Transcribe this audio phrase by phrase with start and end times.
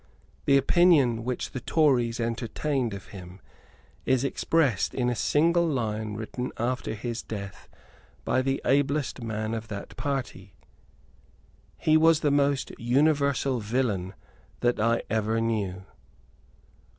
[0.45, 3.39] The opinion which the Tories entertained of him
[4.03, 7.67] is expressed in a single line written after his death
[8.25, 10.55] by the ablest man of that party;
[11.77, 14.15] "He was the most universal villain
[14.61, 15.85] that ever I knew."